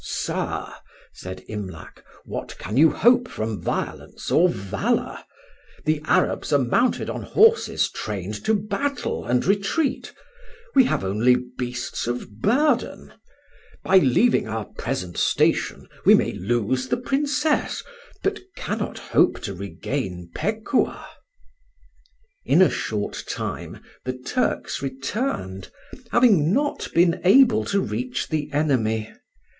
"Sir," 0.03 0.67
said 1.13 1.43
Imlac, 1.47 2.03
"what 2.25 2.57
can 2.57 2.75
you 2.75 2.89
hope 2.89 3.27
from 3.27 3.61
violence 3.61 4.31
or 4.31 4.49
valour? 4.49 5.19
The 5.85 6.01
Arabs 6.05 6.51
are 6.51 6.57
mounted 6.57 7.07
on 7.07 7.21
horses 7.21 7.87
trained 7.87 8.43
to 8.45 8.55
battle 8.55 9.23
and 9.27 9.45
retreat; 9.45 10.11
we 10.73 10.85
have 10.85 11.03
only 11.03 11.35
beasts 11.35 12.07
of 12.07 12.39
burden. 12.41 13.13
By 13.83 13.99
leaving 13.99 14.47
our 14.47 14.65
present 14.65 15.19
station 15.19 15.87
we 16.03 16.15
may 16.15 16.31
lose 16.33 16.87
the 16.87 16.97
Princess, 16.97 17.83
but 18.23 18.39
cannot 18.57 18.97
hope 18.97 19.39
to 19.43 19.53
regain 19.53 20.31
Pekuah." 20.33 21.05
In 22.43 22.63
a 22.63 22.71
short 22.71 23.23
time 23.27 23.83
the 24.05 24.17
Turks 24.17 24.81
returned, 24.81 25.69
having 26.11 26.51
not 26.51 26.87
been 26.95 27.21
able 27.23 27.63
to 27.65 27.79
reach 27.79 28.29
the 28.29 28.51
enemy. 28.51 29.13